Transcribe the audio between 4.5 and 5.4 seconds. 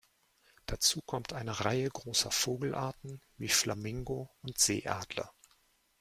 Seeadler.